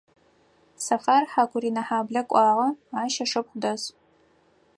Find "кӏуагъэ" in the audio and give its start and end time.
2.29-2.67